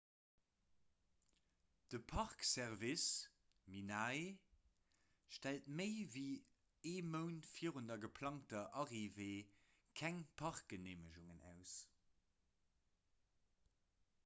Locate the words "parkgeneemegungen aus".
10.43-11.75